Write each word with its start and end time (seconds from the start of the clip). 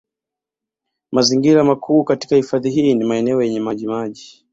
Mazingira 1.11 1.63
makuu 1.63 2.03
katika 2.03 2.35
hifadhi 2.35 2.69
hii 2.69 2.93
ni 2.95 3.05
maeneo 3.05 3.41
yenye 3.43 3.59
maji 3.59 3.87
maji 3.87 4.45